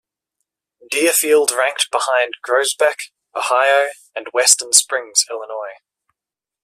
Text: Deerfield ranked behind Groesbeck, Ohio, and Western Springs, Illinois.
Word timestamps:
Deerfield 0.89 1.51
ranked 1.51 1.91
behind 1.91 2.33
Groesbeck, 2.43 2.95
Ohio, 3.35 3.89
and 4.15 4.25
Western 4.33 4.73
Springs, 4.73 5.27
Illinois. 5.29 5.75